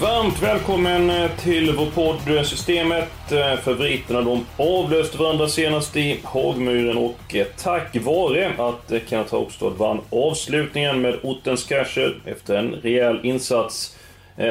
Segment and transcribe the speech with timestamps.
[0.00, 3.32] Varmt välkommen eh, till vår podd Systemet.
[3.32, 9.70] Eh, favoriterna de avlöste varandra senast i Hagmyren och eh, tack vare att Kenneth Haugstad
[9.70, 13.96] vann avslutningen med Ottens Casher efter en rejäl insats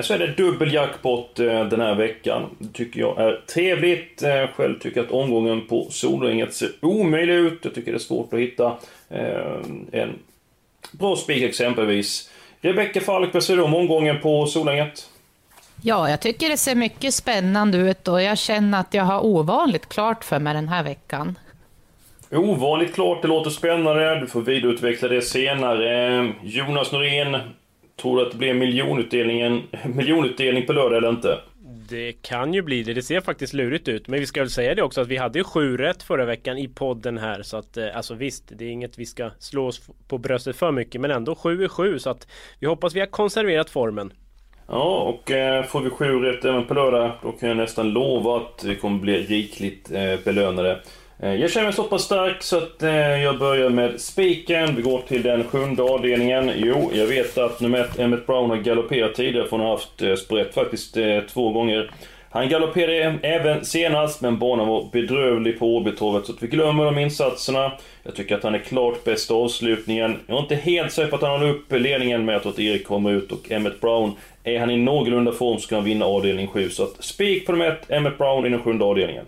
[0.02, 2.44] så är det dubbel jackpot den här veckan.
[2.59, 4.23] Det tycker jag är trevligt.
[4.55, 7.59] Själv tycker jag att omgången på Solänget ser omöjlig ut.
[7.61, 8.77] Jag tycker det är svårt att hitta
[9.91, 10.19] en
[10.91, 12.30] bra spik exempelvis.
[12.61, 15.09] Rebecka Falk, vad säger du om omgången på Solänget?
[15.81, 19.89] Ja, jag tycker det ser mycket spännande ut och jag känner att jag har ovanligt
[19.89, 21.38] klart för mig den här veckan.
[22.31, 24.19] Ovanligt klart, det låter spännande.
[24.19, 26.33] Du får vidareutveckla det senare.
[26.44, 27.38] Jonas Norén,
[28.02, 31.39] tror du att det blir miljonutdelningen, miljonutdelning på lördag eller inte?
[31.89, 32.94] Det kan ju bli det.
[32.94, 34.07] Det ser faktiskt lurigt ut.
[34.07, 36.67] Men vi ska väl säga det också att vi hade sju rätt förra veckan i
[36.67, 37.41] podden här.
[37.41, 40.72] Så att eh, alltså visst, det är inget vi ska slå oss på bröstet för
[40.72, 41.02] mycket.
[41.02, 42.00] Men ändå sju är sju.
[42.00, 42.27] Så att
[42.59, 44.13] vi hoppas vi har konserverat formen.
[44.72, 48.38] Ja, och eh, får vi sju rätt även på lördag, då kan jag nästan lova
[48.38, 50.80] att vi kommer bli rikligt eh, belönade.
[51.20, 54.75] Eh, jag känner mig så pass stark så att eh, jag börjar med spiken.
[54.75, 56.52] Vi går till den sjunde avdelningen.
[56.56, 60.02] Jo, jag vet att nummer ett, Emmet Brown har galopperat tidigare, för han har haft
[60.02, 61.92] eh, sprätt faktiskt eh, två gånger.
[62.31, 66.97] Han galopperade även senast, men banan var bedrövlig på Åbytorvet, så att vi glömmer de
[66.97, 67.72] insatserna.
[68.03, 70.16] Jag tycker att han är klart bäst avslutningen.
[70.28, 72.59] Jag är inte helt säker på att han håller upp ledningen, men jag tror att
[72.59, 76.05] Erik kommer ut och Emmet Brown är han i någorlunda form så kan han vinna
[76.05, 76.69] avdelning 7.
[76.69, 79.25] Så att spik på nummer 1, Emmett Brown i den sjunde avdelningen.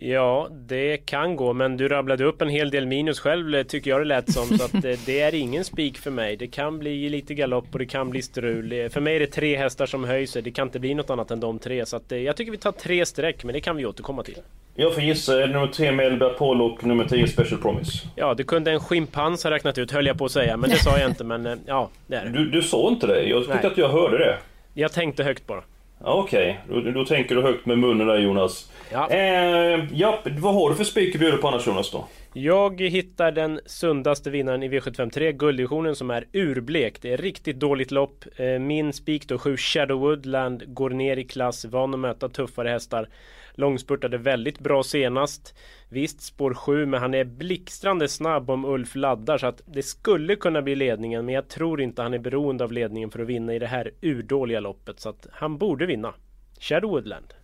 [0.00, 4.00] Ja, det kan gå, men du rabblade upp en hel del minus själv tycker jag
[4.00, 4.58] det lät som.
[4.58, 6.36] Så att eh, det är ingen spik för mig.
[6.36, 8.72] Det kan bli lite galopp och det kan bli strul.
[8.72, 10.32] Eh, för mig är det tre hästar som höjs.
[10.32, 11.86] Det kan inte bli något annat än de tre.
[11.86, 14.38] Så att eh, jag tycker vi tar tre streck, men det kan vi återkomma till.
[14.74, 18.08] Jag får gissa, är det nummer 3 Melby Apollo och nummer 10 Special Promise?
[18.14, 20.56] Ja, det kunde en schimpans ha räknat ut, höll jag på att säga.
[20.56, 22.30] Men det sa jag inte, men ja, det är det.
[22.30, 23.22] Du, du sa inte det?
[23.22, 23.66] Jag tyckte Nej.
[23.66, 24.38] att jag hörde det.
[24.74, 25.62] Jag tänkte högt bara.
[26.00, 26.82] Okej, okay.
[26.82, 28.72] då, då, tänker du högt med munnen där Jonas.
[28.92, 29.10] Ja.
[29.10, 32.08] Eh, ja, vad har du för spik att bjuda på annars Jonas då?
[32.32, 37.02] Jag hittar den sundaste vinnaren i V753, gulddivisionen, som är urblek.
[37.02, 38.24] Det är riktigt dåligt lopp.
[38.36, 42.68] Eh, min spik då, 7 Shadow Woodland, går ner i klass, van att möta tuffare
[42.68, 43.08] hästar.
[43.54, 45.54] Långspurtade väldigt bra senast.
[45.88, 50.36] Visst, spår 7, men han är blixtrande snabb om Ulf laddar så att det skulle
[50.36, 51.24] kunna bli ledningen.
[51.24, 53.90] Men jag tror inte han är beroende av ledningen för att vinna i det här
[54.02, 55.00] urdåliga loppet.
[55.00, 56.14] Så att han borde vinna.
[56.60, 57.34] Shadow Woodland.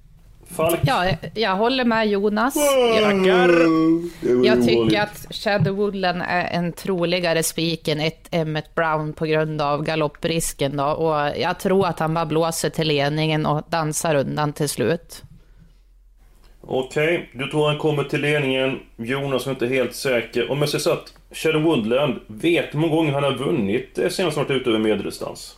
[0.48, 0.80] Falk.
[0.82, 2.54] Ja, jag håller med Jonas.
[2.98, 3.26] Jag,
[4.44, 9.62] jag tycker att Shadow Woodland är en troligare spik än ett Emmet Brown på grund
[9.62, 10.76] av galopprisken.
[10.76, 10.84] Då.
[10.84, 15.22] Och jag tror att han bara blåser till ledningen och dansar undan till slut.
[16.60, 18.80] Okej, okay, du tror han kommer till ledningen.
[18.96, 20.50] Jonas är inte helt säker.
[20.50, 24.36] Om jag säger så att Shadow Woodland, vet hur många gånger han har vunnit senast
[24.36, 25.56] han varit ute över medeldistans?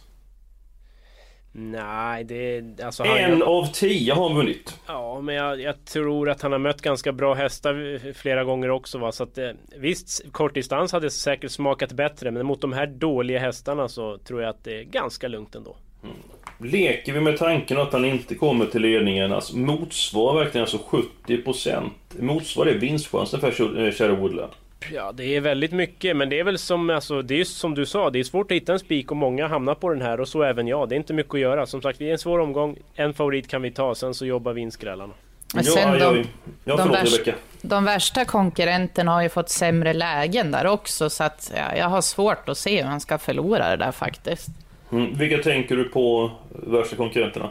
[1.58, 2.62] Nej, det...
[2.82, 3.48] Alltså en har...
[3.48, 4.78] av tio har han vunnit.
[4.86, 8.98] Ja, men jag, jag, tror att han har mött ganska bra hästar flera gånger också.
[8.98, 9.12] Va?
[9.12, 12.30] Så att, eh, visst, kortdistans hade säkert smakat bättre.
[12.30, 15.76] Men mot de här dåliga hästarna så tror jag att det är ganska lugnt ändå.
[16.02, 16.72] Mm.
[16.72, 20.78] Leker vi med tanken att han inte kommer till ledningen, alltså motsvarar verkligen alltså
[21.26, 21.90] 70%?
[22.18, 23.50] Motsvarar det vinstchansen för
[23.92, 24.52] Shadow Woodland?
[24.92, 27.86] Ja, det är väldigt mycket, men det är väl som, alltså, det är som du
[27.86, 30.28] sa, det är svårt att hitta en spik och många hamnar på den här och
[30.28, 30.88] så även jag.
[30.88, 31.66] Det är inte mycket att göra.
[31.66, 32.76] Som sagt, vi är en svår omgång.
[32.94, 35.12] En favorit kan vi ta, sen så jobbar vi in skrällarna.
[35.54, 36.24] Men sen ja, de,
[36.64, 37.32] ja, de, värsta,
[37.62, 42.00] de värsta konkurrenterna har ju fått sämre lägen där också, så att ja, jag har
[42.00, 44.48] svårt att se hur han ska förlora det där faktiskt.
[44.92, 45.18] Mm.
[45.18, 47.50] Vilka tänker du på värsta konkurrenterna?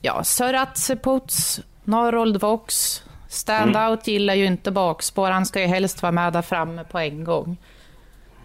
[0.00, 3.02] Ja, Söratse Puts, Norrold Vox,
[3.32, 4.14] Standout mm.
[4.14, 7.56] gillar ju inte bakspår, han ska ju helst vara med där framme på en gång.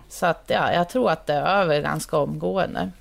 [0.10, 2.92] Så att ja, jag tror att det är över ganska omgående.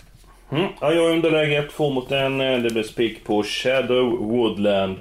[0.51, 0.67] Mm.
[0.81, 2.39] Ja, jag är underläge 1-2 mot en.
[2.39, 4.99] Det blir spik på Shadow Woodland.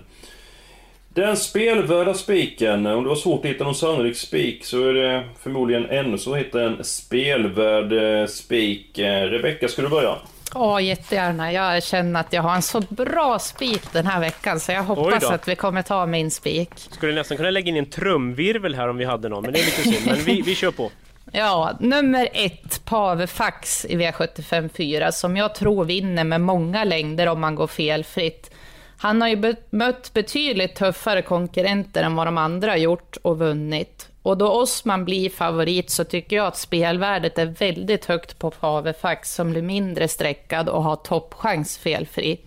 [1.10, 5.24] Den spelvärda spiken, om det var svårt att hitta någon sannolik spik så är det
[5.40, 9.00] förmodligen ännu så hitta en spelvärd eh, spik.
[9.00, 10.16] Eh, Rebecka, ska du börja?
[10.54, 11.52] Ja, jättegärna.
[11.52, 15.24] Jag känner att jag har en så bra spik den här veckan, så jag hoppas
[15.24, 16.70] att vi kommer ta min spik.
[16.76, 19.66] Skulle nästan kunna lägga in en trumvirvel här om vi hade någon, men det är
[19.66, 20.06] lite synd.
[20.06, 20.92] Men vi, vi kör på.
[21.32, 27.28] Ja, nummer ett, Pave Fax i V75 4, som jag tror vinner med många längder
[27.28, 28.52] om man går felfritt.
[28.98, 34.10] Han har ju mött betydligt tuffare konkurrenter än vad de andra gjort och vunnit.
[34.26, 39.34] Och då Osman blir favorit så tycker jag att spelvärdet är väldigt högt på Pavefax
[39.34, 42.40] som blir mindre sträckad och har toppchans felfri.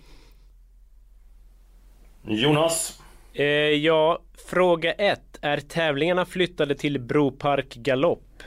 [2.22, 3.00] Jonas?
[3.32, 5.38] Eh, ja, fråga ett.
[5.40, 8.42] Är tävlingarna flyttade till Bropark Galopp?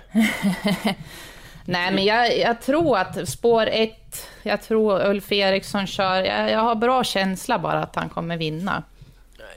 [1.66, 6.60] Nej, men jag, jag, tror att spår ett, jag tror Ulf Eriksson kör, jag, jag
[6.60, 8.84] har bra känsla bara att han kommer vinna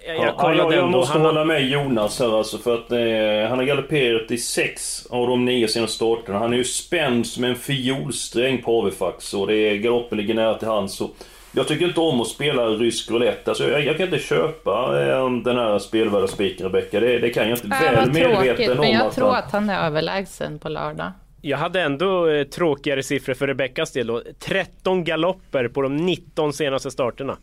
[0.06, 1.26] jag, jag, ja, jag, jag måste han...
[1.26, 5.44] hålla med Jonas här alltså för att eh, han har galopperat i sex av de
[5.44, 6.38] nio senaste starterna.
[6.38, 10.54] Han är ju spänd som en fiolsträng på Avifax och det är, galoppen ligger nära
[10.54, 10.96] till hands.
[10.96, 11.10] Så
[11.52, 13.50] jag tycker inte om att spela rysk roulette.
[13.50, 17.00] Alltså, jag, jag kan inte köpa eh, den här spelvärda spiken Rebecka.
[17.00, 17.76] Det, det kan jag inte.
[17.76, 19.36] Äh, Väl medveten om men jag att tror han...
[19.36, 21.12] att han är överlägsen på lördag.
[21.40, 24.22] Jag hade ändå eh, tråkigare siffror för Rebeckas del då.
[24.38, 27.36] 13 galopper på de 19 senaste starterna.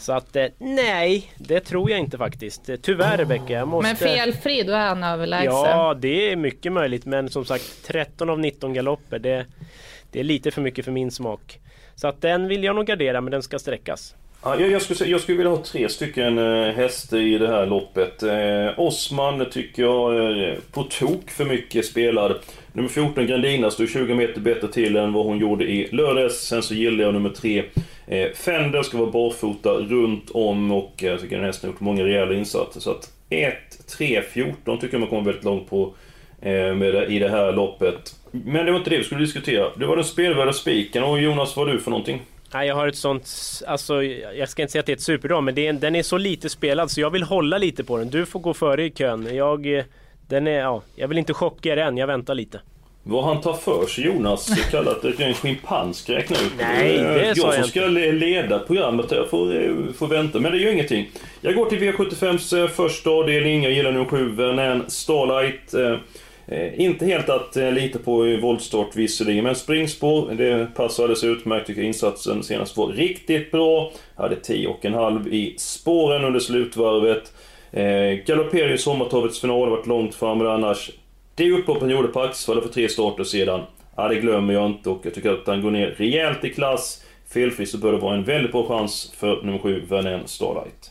[0.00, 2.68] Så att eh, nej, det tror jag inte faktiskt.
[2.68, 3.88] Eh, tyvärr Rebecka, jag måste...
[3.88, 5.52] Men felfri, då är han överlägsen.
[5.52, 7.06] Ja, det är mycket möjligt.
[7.06, 9.46] Men som sagt, 13 av 19 galopper, det,
[10.10, 11.60] det är lite för mycket för min smak.
[11.94, 14.14] Så att den vill jag nog gardera, men den ska sträckas.
[14.42, 17.66] Ja, jag, jag, skulle, jag skulle vilja ha tre stycken eh, hästar i det här
[17.66, 18.22] loppet.
[18.22, 22.34] Eh, Osman tycker jag är på tok för mycket spelad.
[22.72, 26.34] Nummer 14 Grandina står 20 meter bättre till än vad hon gjorde i lördags.
[26.34, 27.64] Sen så gillar jag nummer 3 eh,
[28.10, 32.04] Eh, Fender ska vara barfota runt om och jag tycker den hästen har gjort många
[32.04, 32.80] rejäla insatser.
[32.80, 33.54] Så att 1,
[33.98, 35.94] 3, 14 tycker jag man kommer väldigt långt på
[36.42, 38.14] eh, med det, i det här loppet.
[38.30, 39.66] Men det var inte det vi skulle diskutera.
[39.76, 42.22] Det var den spelvärda spiken och Jonas, vad har du för någonting?
[42.54, 43.30] Nej, jag har ett sånt,
[43.66, 46.02] alltså jag ska inte säga att det är ett superdrag, men det är, den är
[46.02, 48.10] så lite spelad så jag vill hålla lite på den.
[48.10, 49.36] Du får gå före i kön.
[49.36, 49.84] Jag, eh,
[50.28, 52.60] den är, ja, jag vill inte chocka er än, jag väntar lite.
[53.02, 56.52] Vad han tar för sig Jonas, kallat det en schimpans räkna ut.
[56.58, 60.40] Nej, det jag sa jag som ska leda programmet jag får, eh, får vänta.
[60.40, 61.08] Men det gör ingenting.
[61.40, 63.62] Jag går till V75s eh, första avdelning.
[63.62, 65.74] Jag gillar nummer 7, Vernan Starlight.
[66.50, 71.24] Eh, inte helt att eh, lita på i voltstart visserligen, men springspår, det passar alldeles
[71.24, 71.66] utmärkt.
[71.66, 73.92] Tycker insatsen senast var riktigt bra.
[74.16, 77.32] Hade 10,5 i spåren under slutvarvet.
[77.72, 80.90] Eh, galopperade i sommartravets final, varit långt framme annars.
[81.40, 83.60] Det upplopp han gjorde på Axevalla för tre starter sedan,
[83.96, 87.04] ja, det glömmer jag inte och jag tycker att han går ner rejält i klass.
[87.28, 90.90] Felfri så bör det vara en väldigt bra chans för nummer 7, Vernon Starlight.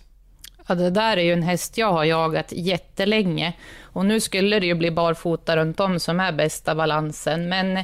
[0.67, 3.53] Ja, det där är ju en häst jag har jagat jättelänge.
[3.81, 7.49] Och nu skulle det ju bli barfota runt om som är bästa balansen.
[7.49, 7.79] Men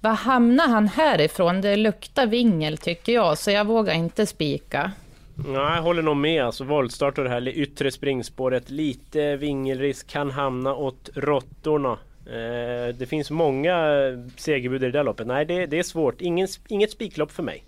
[0.00, 1.60] vad hamnar han härifrån?
[1.60, 4.92] Det luktar vingel tycker jag, så jag vågar inte spika.
[5.34, 6.44] Nej, jag håller nog med.
[6.44, 8.70] Alltså voltstart och det här yttre springspåret.
[8.70, 11.98] Lite vingelrisk kan hamna åt råttorna.
[12.26, 13.76] Eh, det finns många
[14.36, 15.26] segerbud i det där loppet.
[15.26, 16.20] Nej, det, det är svårt.
[16.20, 17.64] Ingen, inget spiklopp för mig.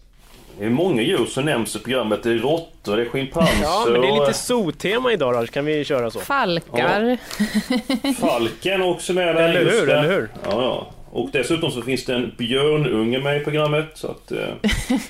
[0.58, 2.22] Det är många djur som nämns i programmet.
[2.22, 5.46] Det är råttor, det är schimpanser Ja, men det är lite zootema idag då.
[5.46, 6.20] Kan vi köra så?
[6.20, 7.19] Falkar.
[8.02, 8.12] Ja.
[8.20, 9.49] Falken också med där.
[9.49, 10.28] Eller hur, eller hur?
[10.44, 10.90] Ja, ja.
[11.11, 13.87] Och dessutom så finns det en björnunge med i programmet.
[13.94, 14.32] Så att...
[14.32, 14.49] Eh,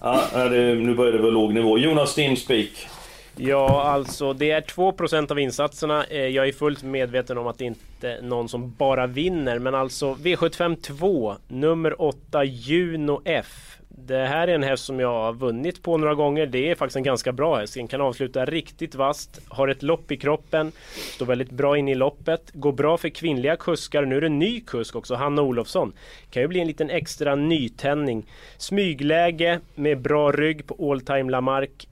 [0.00, 1.78] ja, det, nu börjar det väl låg nivå.
[1.78, 2.88] Jonas, din spik?
[3.36, 6.04] Ja, alltså det är 2% av insatserna.
[6.04, 9.58] Eh, jag är fullt medveten om att det inte är någon som bara vinner.
[9.58, 13.79] Men alltså V75 2, nummer 8, Juno F.
[14.06, 16.46] Det här är en häst som jag har vunnit på några gånger.
[16.46, 17.74] Det är faktiskt en ganska bra häst.
[17.74, 20.72] Den kan avsluta riktigt vast, har ett lopp i kroppen,
[21.14, 24.04] står väldigt bra in i loppet, går bra för kvinnliga kuskar.
[24.04, 25.92] Nu är det en ny kusk också, Hanna Olofsson.
[26.30, 28.26] Kan ju bli en liten extra nytändning.
[28.56, 31.88] Smygläge med bra rygg på all time Lamarck.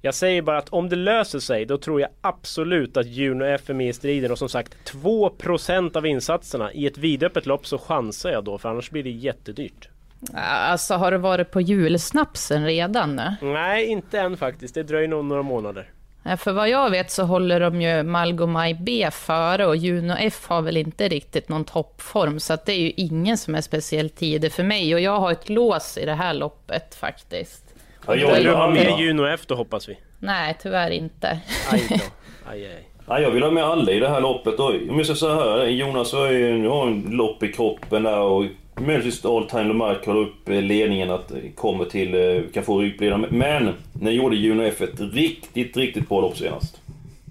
[0.00, 3.70] Jag säger bara att om det löser sig, då tror jag absolut att Juno F
[3.70, 4.32] är med i striden.
[4.32, 8.68] Och som sagt, 2% av insatserna i ett vidöppet lopp så chansar jag då, för
[8.68, 9.88] annars blir det jättedyrt.
[10.34, 13.34] Alltså har du varit på julsnapsen redan nu?
[13.42, 14.74] Nej, inte än faktiskt.
[14.74, 15.90] Det dröjer nog några månader.
[16.38, 20.62] För vad jag vet så håller de ju Malgomaj B före och Juno F har
[20.62, 22.40] väl inte riktigt någon toppform.
[22.40, 24.94] Så att det är ju ingen som är speciellt tidig för mig.
[24.94, 27.74] Och jag har ett lås i det här loppet faktiskt.
[28.06, 29.98] Ja, jag vill ha med Juno F då hoppas vi.
[30.18, 31.38] Nej, tyvärr inte.
[31.70, 31.94] Aj då.
[32.50, 32.88] Aj, aj.
[33.08, 34.60] Ja, jag vill ha med alla i det här loppet.
[34.60, 38.44] om jag ska säga här, Jonas har ju har en lopp i kroppen där och
[38.80, 42.80] möjligtvis all time Lamarck håller upp eh, ledningen att eh, kommer till, eh, kan få
[42.80, 43.26] ryggledaren.
[43.30, 46.80] Men, när gjorde Juno F ett riktigt, riktigt bra lopp senast.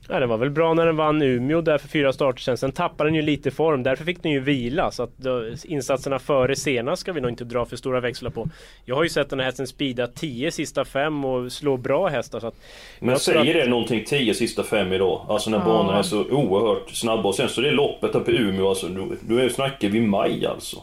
[0.10, 2.58] Ja, den var väl bra när den vann Umeå där för fyra starter sen.
[2.58, 3.84] Sen tappade den ju lite form.
[3.84, 4.92] Därför fick den ju vila.
[4.92, 5.12] Så att
[5.64, 8.50] insatserna före senast ska vi nog inte dra för stora växlar på.
[8.86, 12.40] Jag har ju sett den här hästen speeda 10 sista fem och slå bra hästar.
[12.40, 12.56] Så att
[13.00, 13.46] Men säger att...
[13.46, 15.26] det någonting 10 sista fem idag?
[15.30, 15.66] Alltså när ja.
[15.66, 17.30] banorna är så oerhört snabba.
[17.30, 18.88] Och sen så det loppet uppe i Umeå alltså.
[19.22, 20.78] Då snackar vi maj alltså.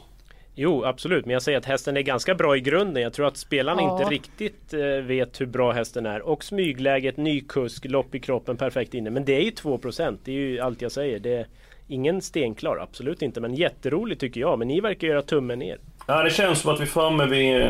[0.55, 1.27] Jo, absolut.
[1.27, 3.03] Men jag säger att hästen är ganska bra i grunden.
[3.03, 3.99] Jag tror att spelarna ja.
[3.99, 6.23] inte riktigt eh, vet hur bra hästen är.
[6.23, 9.11] Och smygläget, ny kusk, lopp i kroppen, perfekt inne.
[9.11, 10.19] Men det är ju 2%.
[10.25, 11.19] Det är ju allt jag säger.
[11.19, 11.47] Det är
[11.89, 13.41] ingen stenklar, absolut inte.
[13.41, 14.59] Men jätteroligt tycker jag.
[14.59, 15.79] Men ni verkar göra tummen ner.
[16.07, 17.67] Ja, det känns som att vi är framme vid,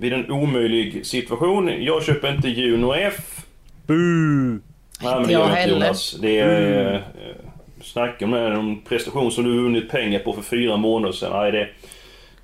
[0.00, 1.84] vid en omöjlig situation.
[1.84, 3.44] Jag köper inte Juno F.
[3.86, 3.96] Buh!
[5.02, 5.74] Nej, men det jag heller.
[5.74, 6.18] Jonas.
[6.20, 6.90] Det är...
[6.90, 7.02] Mm.
[7.82, 11.32] Snacka om en prestation som du vunnit pengar på för fyra månader sedan.
[11.32, 11.68] Nej, det,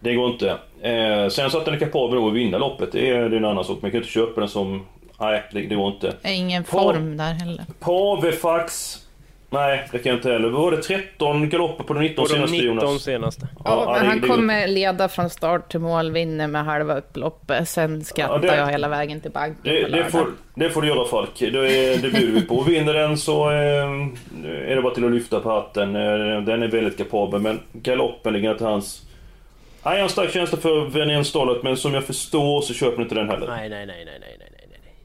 [0.01, 0.51] det går inte.
[0.83, 3.45] Eh, sen så att den är kapabel att vinna loppet, det är, det är en
[3.45, 3.79] annan sak.
[3.83, 4.87] Man kan inte köpa den som...
[5.21, 6.13] Nej, det, det går inte.
[6.25, 7.65] Ingen form där heller.
[7.81, 9.03] Pavefax.
[9.51, 10.49] Nej, det kan jag inte heller.
[10.49, 13.03] Var det 13 galopper på de 19 på senaste 19 Jonas?
[13.03, 13.49] senaste.
[13.65, 16.99] Ja, ja men det, han det, kommer leda från start till mål, vinner med halva
[16.99, 17.69] upploppet.
[17.69, 21.09] Sen skrattar ja, jag hela vägen till banken det, det, får, det får du göra
[21.09, 21.39] Falk.
[21.39, 21.51] Det,
[22.03, 22.63] det bjuder vi på.
[22.63, 23.57] Vinner den så eh,
[24.71, 25.97] är det bara till att lyfta på hatten.
[25.97, 29.03] Eh, den är väldigt kapabel, men galoppen ligger till hans
[29.87, 31.25] Nej, jag har en stark känsla för Venén
[31.63, 33.47] men som jag förstår så köper inte den heller.
[33.47, 34.57] Nej, nej, nej, nej, nej, nej.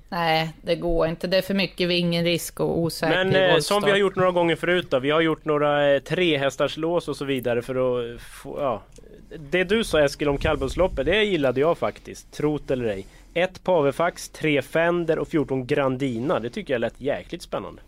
[0.10, 1.28] Nej, det går inte.
[1.28, 4.56] Det är för mycket vingrisk och osäker Men eh, som vi har gjort några gånger
[4.56, 5.00] förut då.
[5.00, 8.82] Vi har gjort några eh, trehästarslås och så vidare för att få, ja.
[9.38, 12.32] Det du sa Eskil om kallblodsloppet, det gillade jag faktiskt.
[12.32, 13.06] Trot eller ej.
[13.34, 16.40] Ett Pavefax, tre Fender och 14 Grandina.
[16.40, 17.82] Det tycker jag lät jäkligt spännande.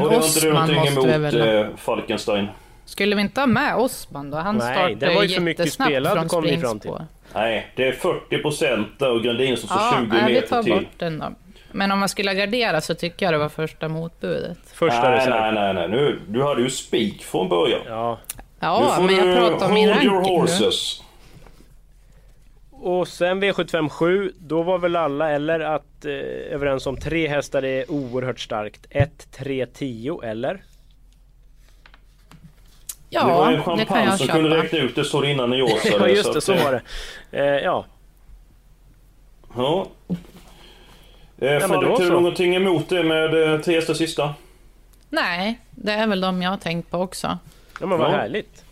[0.00, 2.46] Och det har inte du någonting emot eh, Falkenstein?
[2.84, 4.36] Skulle vi inte ha med Osman då?
[4.36, 6.90] Han Nej, startar det var ju för mycket spelad kom vi fram till.
[7.34, 10.34] Nej, det är 40% och Grandin som står ja, 20 meter till.
[10.34, 11.32] Ja, vi tar bort den då.
[11.72, 14.58] Men om man skulle gardera så tycker jag det var första motbudet.
[14.72, 15.88] Första nej, nej, nej, nej.
[15.88, 17.80] Nu, du hade ju spik från början.
[17.86, 18.18] Ja,
[18.60, 20.70] ja men jag pratar om min ranking nu.
[22.70, 26.12] Och sen V75 7, då var väl alla eller att eh,
[26.54, 28.86] överens om tre hästar är oerhört starkt.
[28.90, 30.62] 1, 3, 10 eller?
[33.14, 35.96] Ja, det var en champagne som kunde räkna ut det, så innan ni åsade.
[35.98, 36.82] ja, just det, så, så var det.
[37.38, 37.84] Eh, ja.
[39.56, 39.86] Ja.
[41.38, 44.34] Eh, ja, Fanny, har du någonting emot det med eh, tre sista?
[45.08, 47.38] Nej, det är väl de jag har tänkt på också.
[47.80, 48.16] Ja, men vad ja.
[48.16, 48.64] härligt.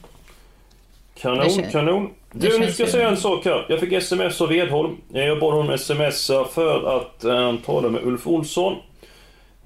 [1.15, 2.11] Kanon, känns, kanon.
[2.33, 3.67] Du, nu ska jag säga en sak här.
[3.69, 4.97] Jag fick sms av Edholm.
[5.09, 8.77] Jag bad honom smsa för att han eh, talade med Ulf Olsson.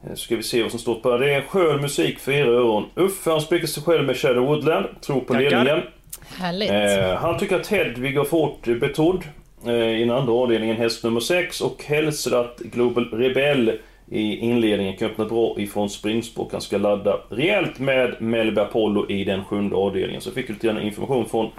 [0.08, 1.34] Eh, ska vi se vad som står på det.
[1.34, 2.86] är skön musik för era öron.
[2.94, 4.86] Uffe han spikar sig själv med Shadow Woodland.
[5.00, 5.40] Tror på Tackar.
[5.40, 5.82] ledningen.
[6.38, 6.70] Härligt.
[6.70, 9.22] Eh, han tycker att Hedvig har fått betrodd
[9.66, 11.60] eh, i den andra avdelningen, häst nummer 6.
[11.60, 13.78] Och Hälsrat Global Rebell
[14.10, 16.48] i inledningen kan öppna bra ifrån springspår.
[16.52, 20.20] Han ska ladda rejält med Melby Apollo i den sjunde avdelningen.
[20.20, 21.50] Så fick vi lite information från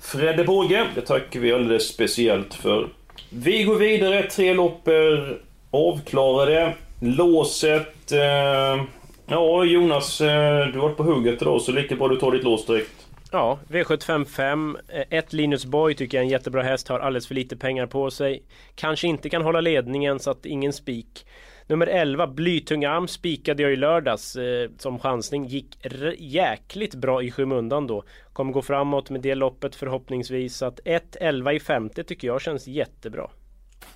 [0.00, 0.86] Fredde Båge.
[0.94, 2.88] Det tackar vi alldeles speciellt för.
[3.30, 5.38] Vi går vidare, tre loppor
[5.70, 6.74] avklarade.
[7.00, 8.12] Låset...
[8.12, 8.84] Eh,
[9.26, 12.44] ja, Jonas, eh, du har varit på hugget idag så lika bra du tar ditt
[12.44, 13.06] lås direkt.
[13.32, 14.76] Ja, V755.
[14.88, 16.88] Eh, ett Linus Boy tycker jag är en jättebra häst.
[16.88, 18.42] Har alldeles för lite pengar på sig.
[18.74, 21.26] Kanske inte kan hålla ledningen så att ingen spik.
[21.66, 25.44] Nummer 11, Blytung Arm, spikade jag i lördags eh, som chansning.
[25.46, 25.78] Gick
[26.18, 28.04] jäkligt bra i skymundan då.
[28.32, 30.56] Kommer gå framåt med det loppet förhoppningsvis.
[30.56, 33.30] Så att 1-11 i femte tycker jag känns jättebra.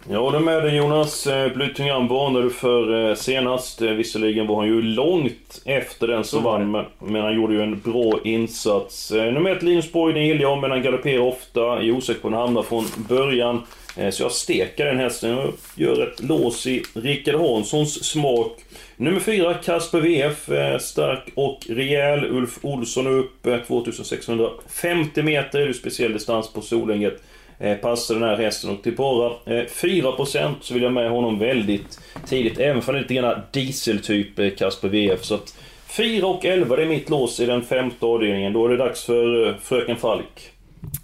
[0.08, 1.26] Jag håller med dig Jonas.
[1.26, 3.82] Eh, Blytungan varnade för eh, senast.
[3.82, 7.80] Eh, visserligen var han ju långt efter den som vann, men han gjorde ju en
[7.80, 9.10] bra insats.
[9.10, 11.60] Nummer ett Linus Borg, den gillar jag, men han galopperar ofta.
[11.60, 13.62] Jag är osäker på när han hamnar från början.
[14.10, 15.30] Så jag stekar den hästen.
[15.30, 18.60] Jag gör ett lås i Rickard Hanssons smak.
[18.96, 20.48] Nummer 4, Kasper VF.
[20.82, 22.24] Stark och rejäl.
[22.24, 25.58] Ulf Olsson upp 2650 meter.
[25.58, 27.22] Det är speciell distans på Solänget
[27.58, 28.70] Eh, passar den här hästen.
[28.70, 29.32] Och till bara
[29.66, 32.58] 4% eh, så vill jag med honom väldigt tidigt.
[32.58, 35.25] Även för lite grann dieseltyp eh, Kasper VF.
[35.25, 38.52] Så att 4 och 11 det är mitt lås i den femte avdelningen.
[38.52, 40.50] Då är det dags för Fröken Falk.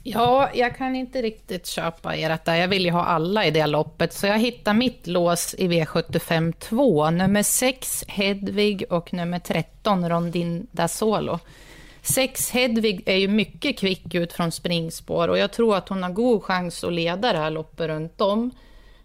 [0.02, 2.54] Ja, jag kan inte riktigt köpa ert där.
[2.54, 4.12] Jag vill ju ha alla i det loppet.
[4.12, 7.10] Så jag hittar mitt lås i V75 2.
[7.10, 11.38] Nummer 6 Hedvig och nummer 13 Rondin da Solo.
[12.02, 16.10] Sex Hedvig är ju mycket kvick ut från springspår och jag tror att hon har
[16.10, 18.50] god chans att leda det här loppet runt om.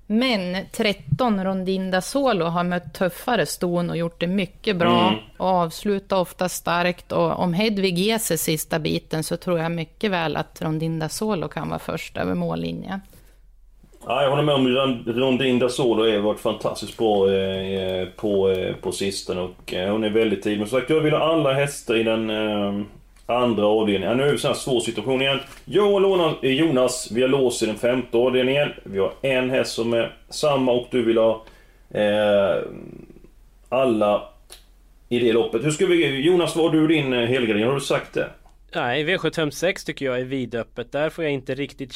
[0.07, 5.19] Men 13 Rondinda Solo har mött tuffare ston och gjort det mycket bra mm.
[5.37, 7.11] och avslutar ofta starkt.
[7.11, 11.47] Och om Hedvig ger sig sista biten så tror jag mycket väl att Rondinda Solo
[11.47, 13.01] kan vara först över mållinjen.
[14.07, 18.75] Ja, jag håller med om Rondin Dasolo har varit fantastiskt bra eh, eh, på, eh,
[18.75, 20.57] på sistone och eh, hon är väldigt tidig.
[20.59, 22.81] Men som sagt, jag vill ha alla hästar i den eh,
[23.25, 24.09] andra avdelningen.
[24.09, 25.39] Ja, nu är det en sån här svår situation igen.
[25.65, 28.69] Jag och eh, Jonas, vi har låst i den femte avdelningen.
[28.83, 31.43] Vi har en häst som är samma och du vill ha
[31.91, 32.63] eh,
[33.69, 34.23] alla
[35.09, 35.65] i det loppet.
[35.65, 36.21] Hur ska vi...
[36.21, 37.67] Jonas, vad har du din eh, helgardering?
[37.67, 38.29] Har du sagt det?
[38.75, 40.91] Nej, V756 tycker jag är vidöppet.
[40.91, 41.95] Där får jag inte riktigt...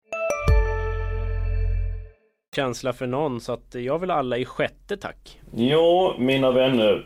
[2.55, 5.39] känsla för någon så att jag vill alla i sjätte tack.
[5.55, 7.05] Ja, mina vänner.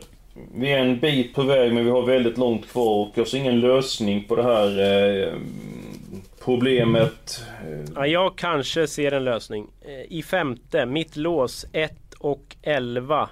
[0.54, 3.38] Vi är en bit på väg men vi har väldigt långt kvar och jag ser
[3.38, 4.68] ingen lösning på det här
[5.22, 5.32] eh,
[6.44, 7.44] problemet.
[7.94, 9.66] Ja, jag kanske ser en lösning.
[9.80, 13.28] Eh, I femte, mitt lås 1 och 11.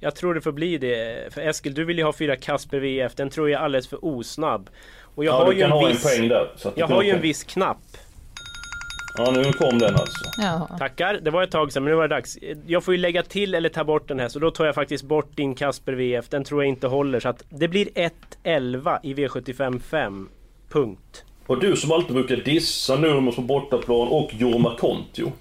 [0.00, 1.32] Jag tror det får bli det.
[1.34, 3.14] För Eskil, du vill ju ha fyra Kasper VF.
[3.14, 4.70] Den tror jag är alldeles för osnabb.
[5.14, 6.50] Och jag ja, har du ju kan en ha viss, en poäng där.
[6.74, 7.78] jag har ju en viss knapp.
[9.18, 10.30] Ja, nu kom den alltså.
[10.38, 10.78] Jaha.
[10.78, 11.14] Tackar.
[11.22, 12.38] Det var ett tag sedan, men nu var det dags.
[12.66, 15.04] Jag får ju lägga till eller ta bort den här, så då tar jag faktiskt
[15.04, 16.28] bort din Kasper VF.
[16.28, 17.88] Den tror jag inte håller, så att det blir
[18.44, 20.28] 1-11 i V75 5.
[20.68, 21.24] Punkt.
[21.46, 25.32] Och du som alltid brukar dissa Nurmos på bortaplan och Jorma Kontio.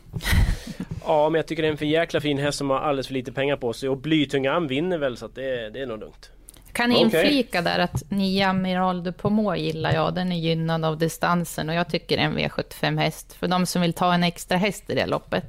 [1.06, 3.14] ja, men jag tycker det är en för jäkla fin häst som har alldeles för
[3.14, 3.90] lite pengar på sig.
[3.90, 6.32] Och Blytungan vinner väl, så att det, det är nog lugnt.
[6.78, 7.04] Kan okay.
[7.04, 10.14] inflika där att Nia Amiral de Pomaux gillar jag.
[10.14, 13.34] Den är gynnad av distansen och jag tycker en V75 häst.
[13.34, 15.44] För de som vill ta en extra häst i det loppet.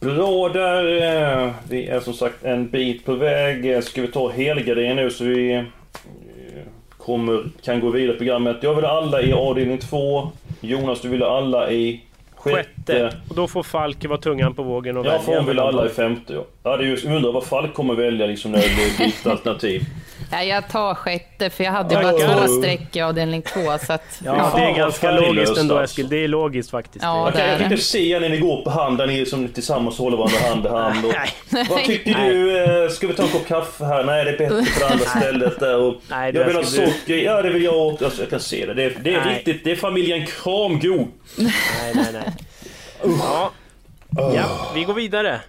[0.00, 0.84] Bra där.
[0.84, 3.84] Eh, vi är som sagt en bit på väg.
[3.84, 5.62] Ska vi ta helgarderingen nu så vi eh,
[6.96, 8.56] kommer, kan gå vidare i programmet.
[8.60, 10.32] Jag vill ha alla i avdelning 2.
[10.60, 12.00] Jonas, du vill ha alla i
[12.50, 13.16] Sjätte.
[13.28, 15.34] Och då får Falk vara tungan på vågen och ja, välja.
[15.34, 16.34] Ja, får väl alla i femte.
[16.34, 16.44] Ja.
[16.62, 19.26] Ja, det är just, jag undrar vad Falk kommer välja liksom när det blir ett
[19.26, 19.82] alternativ.
[20.30, 23.78] Ja, jag tar sjätte för jag hade bara två streck i avdelning två.
[23.86, 26.08] Så att, ja, ja, det är ganska logiskt ändå Eskil.
[26.08, 27.04] Det är logiskt faktiskt.
[27.04, 29.98] Ja, jag, kan, jag tänkte se när ni går på hand, där ni som tillsammans
[29.98, 31.04] håller varandra hand i hand.
[31.06, 31.12] Och,
[31.70, 32.34] vad tycker Nej.
[32.34, 32.64] du?
[32.84, 34.04] Eh, ska vi ta en kopp kaffe här?
[34.04, 35.78] Nej, det är bättre på det andra stället där.
[35.78, 37.16] Och Nej, jag vill ha socker.
[37.16, 38.04] Ja, det vill jag också.
[38.04, 38.74] Alltså, jag kan se det.
[38.74, 39.64] Det är, det är riktigt.
[39.64, 41.08] Det är familjen Kramgo.
[41.36, 41.52] Nej,
[41.94, 42.32] nej, nej.
[43.20, 43.50] Ja.
[44.34, 45.40] ja, vi går vidare.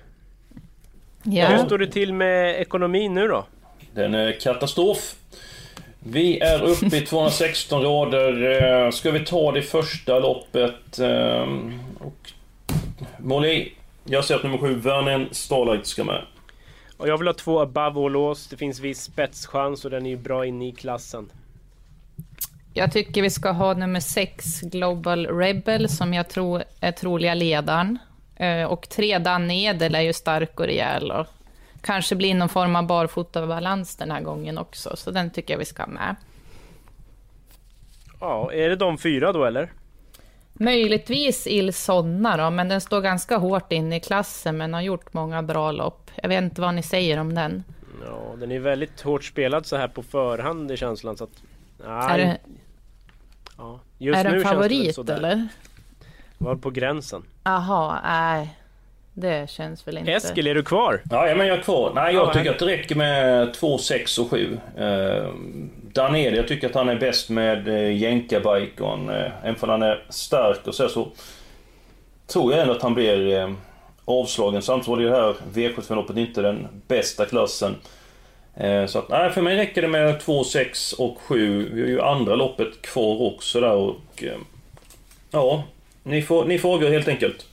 [1.23, 1.47] Ja.
[1.47, 3.45] Hur står det till med ekonomin nu då?
[3.93, 5.15] Den är katastrof.
[5.99, 8.61] Vi är uppe i 216 rader.
[8.85, 10.99] Eh, ska vi ta det första loppet?
[10.99, 12.31] Ehm, och
[13.17, 13.71] Molly,
[14.03, 16.21] jag ser att nummer 7, Vernen Starlight ska med.
[16.97, 18.47] Och jag vill ha två above all lås.
[18.47, 21.31] Det finns viss spetschans och den är ju bra inne i klassen.
[22.73, 27.97] Jag tycker vi ska ha nummer 6, Global Rebel, som jag tror är troliga ledaren.
[28.35, 31.27] Eh, och tre Dan Edel är ju stark och rejäl och
[31.83, 35.65] kanske blir någon form av barfotabalans den här gången också, så den tycker jag vi
[35.65, 36.15] ska ha med.
[38.19, 39.71] Ja, är det de fyra då eller?
[40.53, 45.13] Möjligtvis Il Sonna då, men den står ganska hårt inne i klassen men har gjort
[45.13, 46.11] många bra lopp.
[46.15, 47.63] Jag vet inte vad ni säger om den.
[48.05, 51.43] Ja, den är väldigt hårt spelad så här på förhand i känslan så att...
[51.85, 52.11] Nej.
[52.11, 52.37] Är det,
[53.57, 55.47] ja, just är nu en favorit eller?
[56.37, 57.23] Var på gränsen.
[57.43, 58.57] Jaha, nej.
[59.13, 60.11] Det känns väl inte...
[60.11, 61.01] Eskil, är du kvar?
[61.09, 61.91] Ja, men jag är kvar.
[61.95, 64.57] Nej, jag tycker att det räcker med 2, 6 och 7.
[64.77, 65.33] Eh,
[65.93, 69.09] Daniel, jag tycker att han är bäst med eh, jänkarbiken.
[69.09, 71.07] Eh, även om han är stark och så, så
[72.27, 73.51] tror jag ändå att han blir eh,
[74.05, 74.61] avslagen.
[74.61, 77.75] Samtidigt var det här V75-loppet inte den bästa klassen.
[78.55, 81.69] Eh, så att, nej, för mig räcker det med 2, 6 och 7.
[81.73, 84.23] Vi har ju andra loppet kvar också där och...
[84.23, 84.37] Eh,
[85.31, 85.63] ja,
[86.03, 87.45] ni får, ni får avgöra helt enkelt.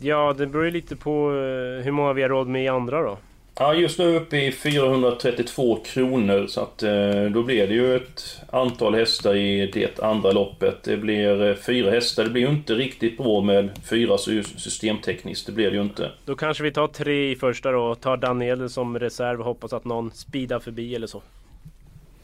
[0.00, 3.02] Ja, det beror ju lite på eh, hur många vi har råd med i andra
[3.02, 3.18] då.
[3.58, 8.42] Ja, just nu uppe i 432 kronor så att eh, då blir det ju ett
[8.50, 10.82] antal hästar i det andra loppet.
[10.84, 12.24] Det blir eh, fyra hästar.
[12.24, 15.46] Det blir ju inte riktigt bra med fyra systemtekniskt.
[15.46, 16.10] Det blir det ju inte.
[16.24, 19.72] Då kanske vi tar tre i första då och tar Daniel som reserv och hoppas
[19.72, 21.22] att någon speedar förbi eller så.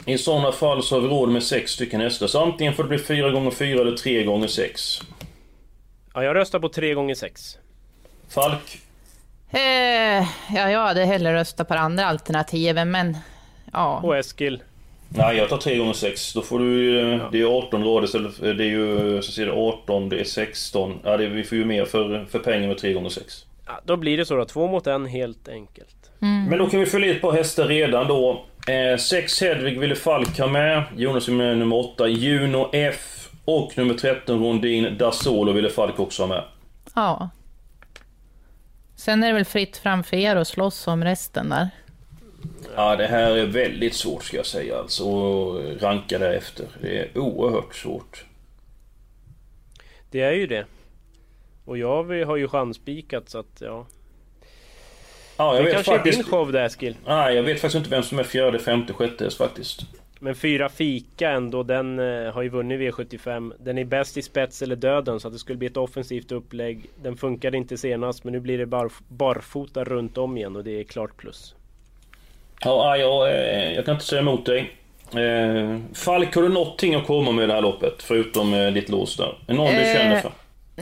[0.06, 2.26] I sådana fall så har vi råd med sex stycken hästar.
[2.26, 5.00] Så antingen får det bli fyra gånger fyra eller tre gånger sex.
[6.20, 7.58] Ja, jag röstar på tre gånger sex.
[8.28, 8.78] Falk?
[9.50, 9.60] Eh,
[10.54, 13.16] ja, jag hade hellre röstat på det andra alternativen, men...
[13.72, 14.00] Ja.
[14.04, 14.62] Och Eskil?
[15.08, 17.28] Nej, jag tar 3 gånger 6 Då får du ja.
[17.32, 18.54] Det är 18 rader istället för...
[18.54, 19.22] Det är ju...
[19.22, 21.00] Så ser det 18, det är 16.
[21.04, 23.96] Ja, det, vi får ju mer för, för pengar med 3 gånger 6 ja, Då
[23.96, 24.44] blir det så då.
[24.44, 26.10] Två mot en helt enkelt.
[26.22, 26.44] Mm.
[26.44, 28.44] Men då kan vi följa ett par hästar redan då.
[28.98, 30.82] 6 eh, Hedvig ville Falk ha med.
[30.96, 32.08] Jonas är med nummer 8.
[32.08, 33.19] Juno F.
[33.52, 36.44] Och nummer 13 Rondin Dasolo ville Falk också ha med.
[36.94, 37.30] Ja.
[38.96, 41.70] Sen är det väl fritt fram för er att slåss om resten där.
[42.76, 45.04] Ja, det här är väldigt svårt ska jag säga alltså.
[45.04, 46.66] Att ranka därefter.
[46.82, 48.24] Det är oerhört svårt.
[50.10, 50.66] Det är ju det.
[51.64, 53.86] Och jag har ju chanspikat så att ja.
[55.36, 56.18] Ja, jag det vet kanske faktiskt...
[56.18, 56.96] är din show där Eskil.
[57.06, 59.86] Nej, jag vet faktiskt inte vem som är fjärde, femte, sjätte faktiskt.
[60.22, 63.52] Men fyra Fika ändå, den eh, har ju vunnit V75.
[63.58, 66.90] Den är bäst i spets eller döden så att det skulle bli ett offensivt upplägg.
[67.02, 70.80] Den funkade inte senast men nu blir det bar, barfota runt om igen och det
[70.80, 71.54] är klart plus.
[72.64, 74.70] Ja, jag, eh, jag kan inte säga emot dig.
[75.14, 78.02] Eh, Falk, har du någonting att komma med i det här loppet?
[78.02, 79.38] Förutom ditt lås där?
[79.46, 80.32] Är någon du känner för?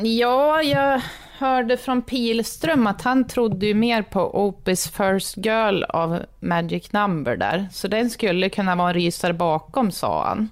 [0.03, 1.03] Ja, jag
[1.39, 7.37] hörde från Pilström att han trodde ju mer på Opus First Girl av Magic Number
[7.37, 7.69] där.
[7.73, 10.49] Så den skulle kunna vara en rysare bakom, sa han.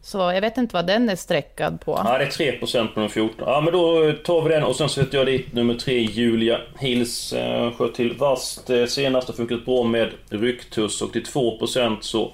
[0.00, 2.00] Så jag vet inte vad den är sträckad på.
[2.04, 3.34] Ja, det är 3% på de 14.
[3.38, 7.32] Ja, men då tar vi den och sen sätter jag dit nummer 3, Julia Hills.
[7.32, 12.32] Eh, sköt till vast eh, senast och funkat bra med rycktuss och till 2% så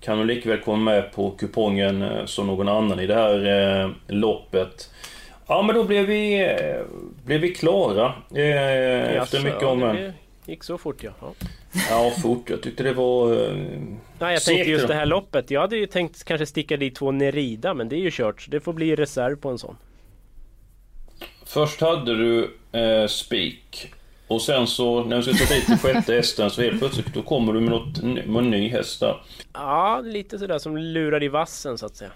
[0.00, 3.46] kan hon likväl komma med på kupongen eh, som någon annan i det här
[3.84, 4.90] eh, loppet.
[5.46, 6.48] Ja men då blev vi,
[7.24, 8.14] blev vi klara.
[8.34, 10.12] Eh, efter mycket om ja, det
[10.46, 11.10] gick så fort ja.
[11.20, 11.32] ja.
[11.90, 12.50] Ja, fort.
[12.50, 13.32] Jag tyckte det var...
[13.32, 13.54] Eh,
[14.18, 15.50] Nej, jag tänkte just det här loppet.
[15.50, 18.42] Jag hade ju tänkt kanske sticka dit två Nerida, men det är ju kört.
[18.42, 19.76] Så det får bli reserv på en sån.
[21.46, 23.92] Först hade du eh, Spik.
[24.26, 27.22] Och sen så när du ska ta dit den sjätte hästen så helt plötsligt då
[27.22, 29.22] kommer du med, något, med en ny häst där.
[29.52, 32.10] Ja, lite sådär som lurar i vassen så att säga.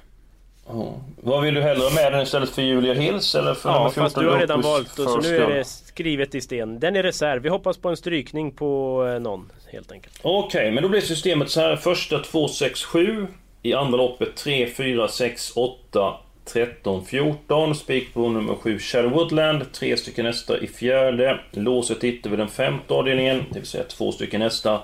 [0.69, 0.93] Oh.
[1.17, 4.29] Vad vill du hellre med den istället för Julia Hills eller för Ja, fast du
[4.29, 6.81] har redan valt och så nu är det skrivet i sten.
[6.81, 7.43] Den är reserv.
[7.43, 10.21] Vi hoppas på en strykning på eh, någon helt enkelt.
[10.23, 11.77] Okej, okay, men då blir systemet så här.
[11.77, 13.27] Första 2, 6, 7.
[13.63, 17.75] I andra loppet 3, 4, 6, 8, 13, 14.
[17.75, 19.73] Spik på nummer 7 Shadow Woodland.
[19.73, 21.41] Tre stycken hästar i fjärde.
[21.51, 24.81] Låset hittar vi den femte avdelningen, det vill säga två stycken hästar.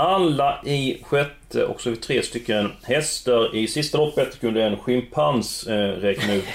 [0.00, 3.56] Alla i sjätte och så tre stycken hästar.
[3.56, 6.44] I sista loppet kunde en schimpans eh, räkna ut.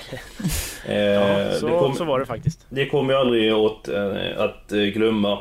[0.88, 2.66] Eh, ja, så, kom, så var det faktiskt.
[2.70, 5.32] Det kommer jag aldrig åt eh, att eh, glömma.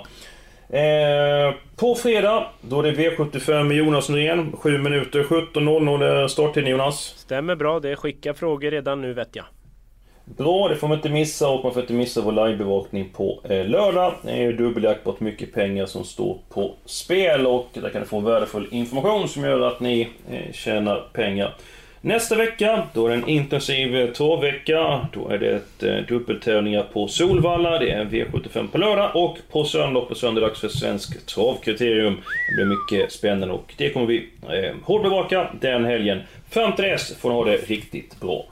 [0.69, 4.53] Eh, på fredag, då är det V75 med Jonas Norén.
[4.57, 7.15] 7 minuter, 17.00 är starttiden Jonas.
[7.17, 7.97] Stämmer bra det.
[7.97, 9.45] Skicka frågor redan nu vet jag.
[10.25, 13.67] Bra, det får man inte missa och man får inte missa vår livebevakning på eh,
[13.67, 14.15] lördag.
[14.23, 18.21] Det är ju dubbeljackpot, mycket pengar som står på spel och där kan du få
[18.21, 21.55] värdefull information som gör att ni eh, tjänar pengar.
[22.01, 25.09] Nästa vecka, då är det en intensiv eh, travvecka.
[25.13, 29.39] Då är det ett, eh, dubbeltävlingar på Solvalla, det är en V75 på lördag och
[29.51, 32.15] på söndag på söndag dags för Svensk Travkriterium.
[32.15, 36.21] Det blir mycket spännande och det kommer vi eh, hårdbevaka den helgen.
[36.51, 38.47] Fram till dess får ni ha det riktigt bra.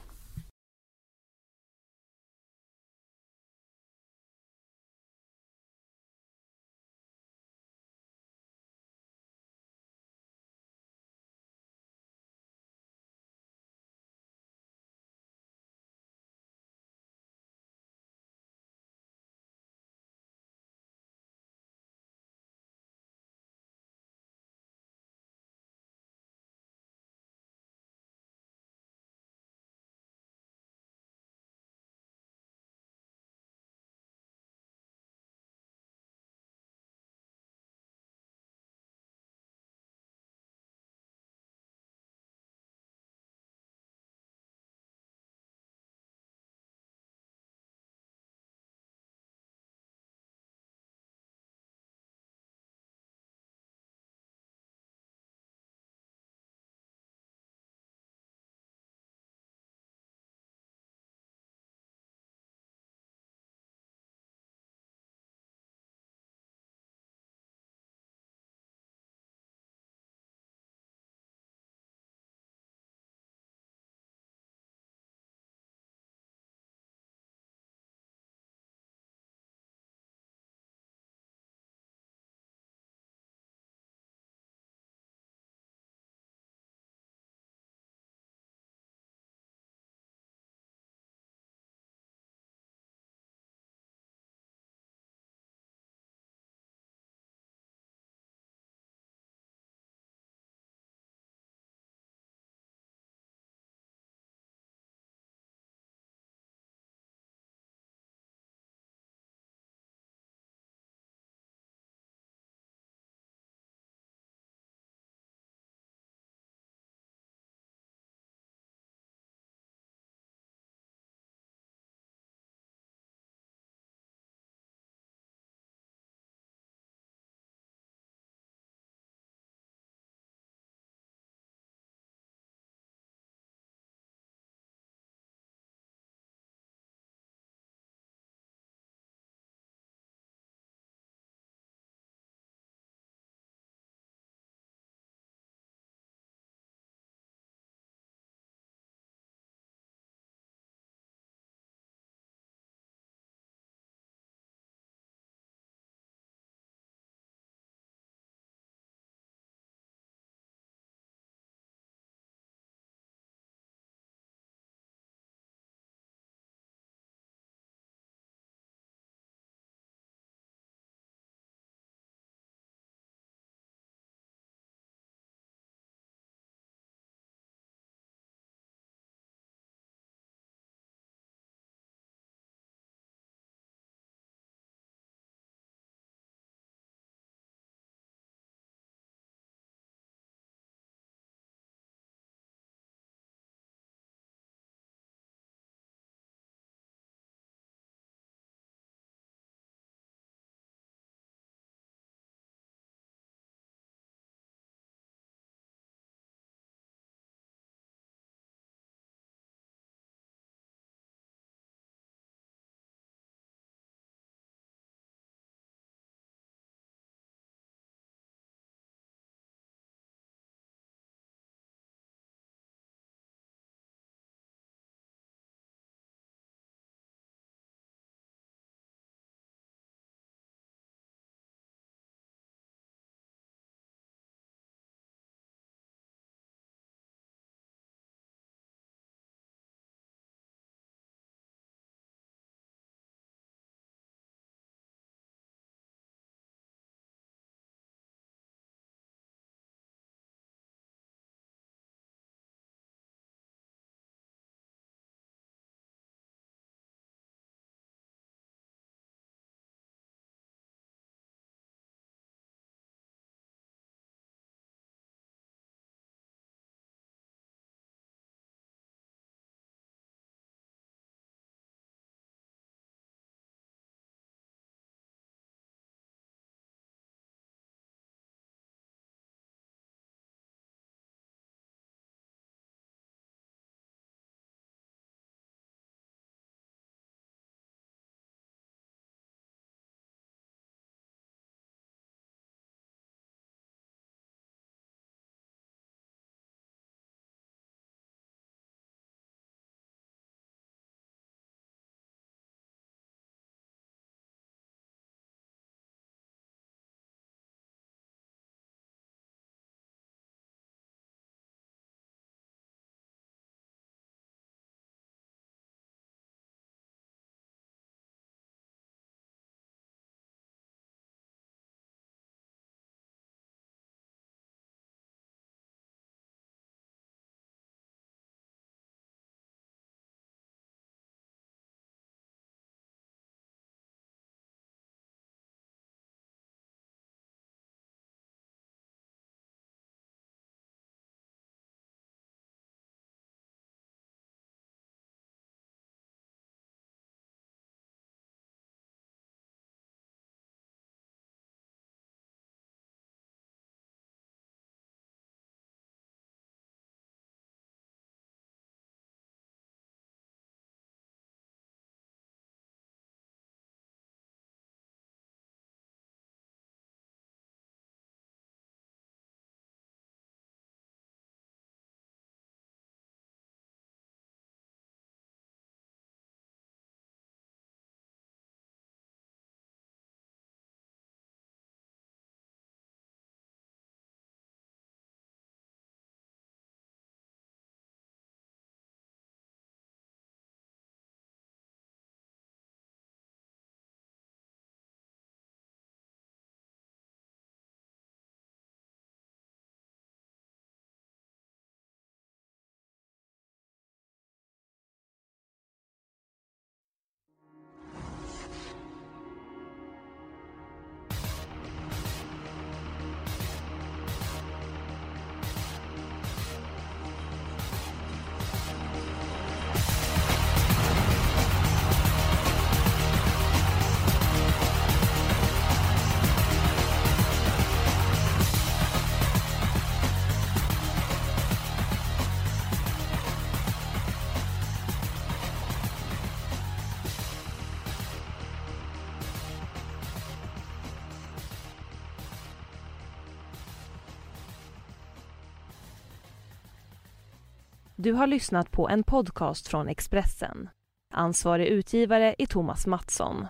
[448.03, 450.69] Du har lyssnat på en podcast från Expressen.
[451.13, 453.47] Ansvarig utgivare är Thomas Mattsson.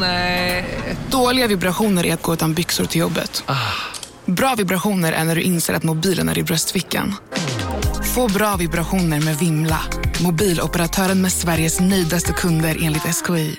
[0.00, 0.64] Nej.
[1.10, 3.44] Dåliga vibrationer är att gå utan byxor till jobbet.
[4.24, 7.14] Bra vibrationer är när du inser att mobilen är i bröstfickan.
[8.14, 9.80] Få bra vibrationer med Vimla.
[10.22, 13.58] Mobiloperatören med Sveriges nöjdaste kunder enligt SKI.